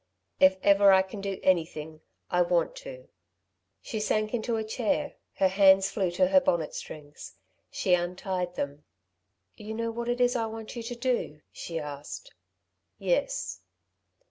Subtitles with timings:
[0.39, 2.01] "If ever I can do anything,
[2.31, 3.07] I want to."
[3.83, 5.13] She sank into a chair.
[5.35, 7.35] Her hands flew to her bonnet strings.
[7.69, 8.83] She untied them.
[9.57, 12.33] "You know what it is I want you to do?" she asked.
[12.97, 13.59] "Yes."